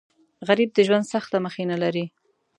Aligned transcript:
غریب 0.47 0.69
د 0.73 0.79
ژوند 0.87 1.09
سخته 1.13 1.37
مخینه 1.45 1.75
لري 1.83 2.05